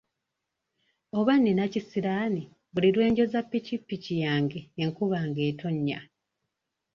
Oba 1.17 1.33
nina 1.43 1.63
kisiraani 1.73 2.43
buli 2.73 2.89
lwe 2.95 3.05
njoza 3.11 3.39
pikipiki 3.51 4.13
yange 4.25 4.59
enkuba 4.83 5.19
ng'etonnya. 5.29 5.99